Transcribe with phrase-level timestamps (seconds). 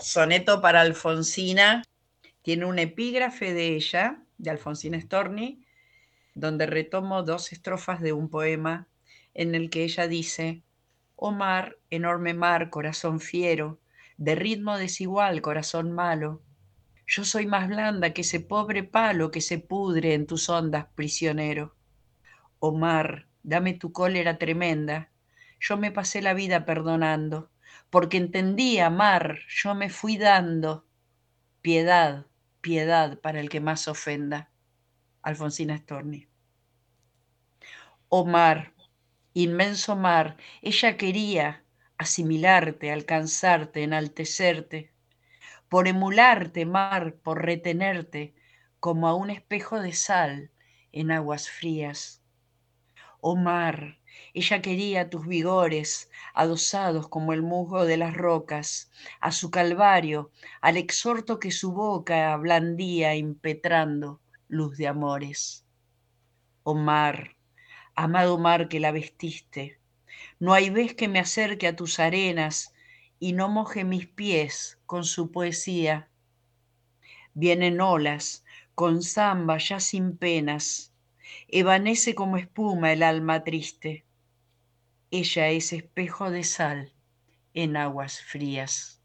[0.00, 1.82] Soneto para Alfonsina.
[2.40, 5.66] Tiene un epígrafe de ella, de Alfonsina Storni,
[6.34, 8.88] donde retomo dos estrofas de un poema
[9.34, 10.62] en el que ella dice,
[11.16, 13.78] Oh mar, enorme mar, corazón fiero,
[14.16, 16.40] de ritmo desigual, corazón malo,
[17.06, 21.74] yo soy más blanda que ese pobre palo que se pudre en tus ondas, prisionero.
[22.58, 25.10] Oh mar, dame tu cólera tremenda,
[25.58, 27.49] yo me pasé la vida perdonando,
[27.90, 30.86] porque entendía, mar, yo me fui dando
[31.62, 32.26] piedad,
[32.60, 34.50] piedad para el que más ofenda.
[35.22, 36.28] Alfonsina Storni.
[38.08, 38.74] Oh mar,
[39.34, 41.62] inmenso mar, ella quería
[41.98, 44.92] asimilarte, alcanzarte, enaltecerte,
[45.68, 48.34] por emularte, mar, por retenerte,
[48.80, 50.50] como a un espejo de sal
[50.92, 52.22] en aguas frías.
[53.22, 53.98] Oh mar,
[54.32, 60.30] ella quería tus vigores, adosados como el musgo de las rocas, a su calvario,
[60.62, 65.66] al exhorto que su boca blandía impetrando luz de amores.
[66.62, 67.36] Oh mar,
[67.94, 69.78] amado mar que la vestiste.
[70.38, 72.72] No hay vez que me acerque a tus arenas
[73.18, 76.08] y no moje mis pies con su poesía.
[77.34, 80.89] Vienen olas, con zamba ya sin penas,
[81.48, 84.04] evanece como espuma el alma triste.
[85.10, 86.92] Ella es espejo de sal
[87.54, 88.99] en aguas frías.